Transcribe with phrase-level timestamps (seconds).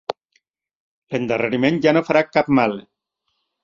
[1.13, 2.79] L'endarreriment ja no farà cap mal.